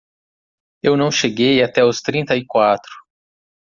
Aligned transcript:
Eu 0.81 0.97
não 0.97 1.11
cheguei 1.11 1.61
até 1.61 1.85
os 1.85 2.01
trinta 2.01 2.35
e 2.35 2.43
quatro. 2.43 2.91